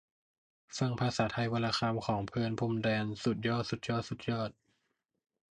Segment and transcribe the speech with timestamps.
[0.77, 3.63] ฟัง 'ภาษาไทยวันละคำ' ของ เพลิน พรหมแดน สุดยอด!
[3.69, 4.01] สุดยอด!
[4.09, 4.49] สุดยอด!